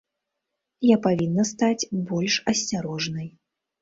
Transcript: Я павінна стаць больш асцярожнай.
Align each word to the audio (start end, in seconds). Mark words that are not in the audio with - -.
Я 0.85 0.95
павінна 1.03 1.45
стаць 1.51 1.89
больш 2.11 2.39
асцярожнай. 2.53 3.27